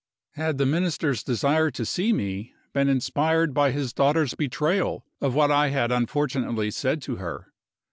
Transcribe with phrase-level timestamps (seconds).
[0.31, 5.51] Had the Minister's desire to see me been inspired by his daughter's betrayal of what
[5.51, 7.53] I had unfortunately said to her?